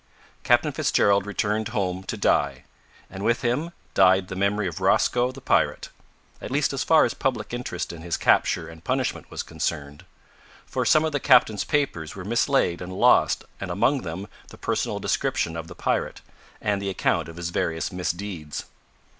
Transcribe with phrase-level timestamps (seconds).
[0.41, 2.63] Captain Fitzgerald returned home to die,
[3.07, 5.89] and with him died the memory of Rosco the pirate
[6.41, 10.03] at least as far as public interest in his capture and punishment was concerned
[10.65, 14.97] for some of the captain's papers were mislaid and lost and among them the personal
[14.97, 16.21] description of the pirate,
[16.61, 18.65] and the account of his various misdeeds.